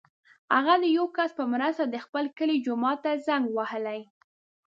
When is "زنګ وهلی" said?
3.27-4.01